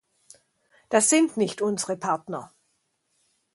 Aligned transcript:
Das 0.89 1.11
sind 1.11 1.37
nicht 1.37 1.61
unsere 1.61 1.95
Partner. 1.95 2.51